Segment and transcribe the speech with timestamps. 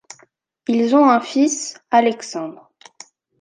[0.67, 2.71] Ils ont un fils, Alexandre.